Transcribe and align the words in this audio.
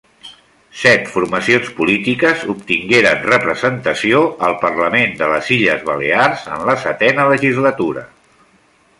Set 0.83 1.09
formacions 1.15 1.67
polítiques 1.79 2.45
obtingueren 2.53 3.19
representació 3.25 4.21
al 4.47 4.55
Parlament 4.63 5.13
de 5.19 5.27
les 5.33 5.51
Illes 5.57 5.83
Balears 5.91 6.47
en 6.55 6.65
la 6.71 6.75
Setena 6.85 7.27
Legislatura. 7.33 8.07